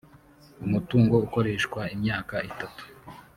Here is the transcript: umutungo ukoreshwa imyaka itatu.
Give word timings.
umutungo 0.65 1.15
ukoreshwa 1.25 1.81
imyaka 1.95 2.35
itatu. 2.49 2.83